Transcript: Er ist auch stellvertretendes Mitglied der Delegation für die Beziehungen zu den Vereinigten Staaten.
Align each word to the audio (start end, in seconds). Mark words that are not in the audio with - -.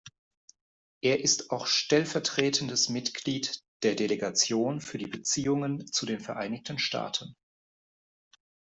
Er 1.01 1.19
ist 1.23 1.51
auch 1.51 1.67
stellvertretendes 1.67 2.89
Mitglied 2.89 3.61
der 3.83 3.93
Delegation 3.93 4.81
für 4.81 4.97
die 4.97 5.05
Beziehungen 5.05 5.85
zu 5.85 6.07
den 6.07 6.19
Vereinigten 6.19 6.79
Staaten. 6.79 7.35